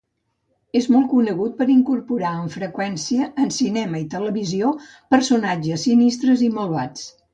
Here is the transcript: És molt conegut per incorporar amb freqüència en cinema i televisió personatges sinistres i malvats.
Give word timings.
És 0.77 0.85
molt 0.93 1.07
conegut 1.09 1.53
per 1.59 1.67
incorporar 1.73 2.31
amb 2.37 2.55
freqüència 2.55 3.27
en 3.45 3.53
cinema 3.59 4.01
i 4.05 4.09
televisió 4.15 4.73
personatges 5.17 5.85
sinistres 5.91 6.45
i 6.49 6.49
malvats. 6.57 7.07